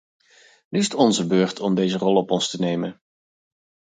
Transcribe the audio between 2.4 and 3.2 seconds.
te nemen.